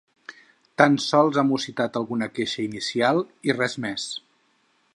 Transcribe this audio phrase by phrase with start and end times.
[0.81, 4.09] Tan sols ha mussitat alguna queixa inicial, i res més.